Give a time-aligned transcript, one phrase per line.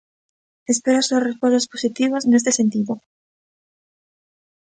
[0.73, 2.93] Espero as súas respostas positivas neste sentido.